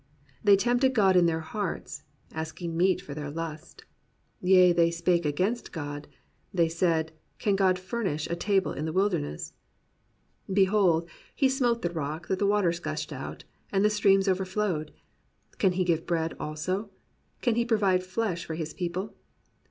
[0.43, 2.01] They tempted God in their hearts.
[2.31, 3.85] Asking meat for their lust.
[4.41, 6.07] Yea, they spake against God:
[6.51, 7.11] They said.
[7.37, 9.51] Can God furnish a table in the vrildemessf
[10.51, 13.43] Behold, he smote the rock that the waters gushed out.
[13.71, 14.91] And the streams overflowed;
[15.59, 16.89] Can he give bread also?
[17.43, 19.13] Can he provide flesh for his people?